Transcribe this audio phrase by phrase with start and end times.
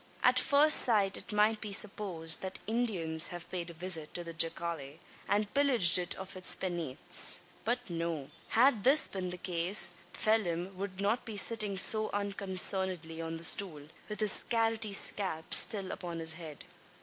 [0.23, 4.33] At first sight it might be supposed that Indians have paid a visit to the
[4.33, 7.41] jacale, and pillaged it of its penates.
[7.63, 8.31] But no.
[8.47, 13.89] Had this been the case, Phelim would not be sitting so unconcernedly on the stool,
[14.09, 16.63] with his carroty scalp still upon his head.